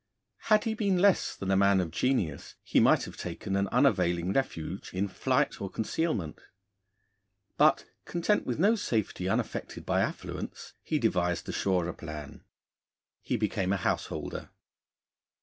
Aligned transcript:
Had 0.49 0.63
he 0.63 0.73
been 0.73 0.97
less 0.97 1.35
than 1.35 1.51
a 1.51 1.55
man 1.55 1.79
of 1.79 1.91
genius, 1.91 2.55
he 2.63 2.79
might 2.79 3.03
have 3.03 3.17
taken 3.17 3.55
an 3.55 3.67
unavailing 3.67 4.33
refuge 4.33 4.89
in 4.95 5.07
flight 5.07 5.61
or 5.61 5.69
concealment. 5.69 6.39
But, 7.55 7.85
content 8.05 8.43
with 8.47 8.57
no 8.57 8.73
safety 8.75 9.27
unattended 9.27 9.85
by 9.85 10.01
affluence, 10.01 10.73
he 10.81 10.97
devised 10.97 11.47
a 11.49 11.51
surer 11.51 11.93
plan: 11.93 12.43
he 13.21 13.37
became 13.37 13.71
a 13.71 13.77
householder. 13.77 14.49